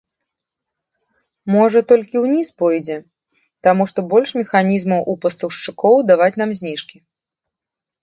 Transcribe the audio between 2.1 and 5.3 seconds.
ўніз пойдзе, таму што больш механізмаў у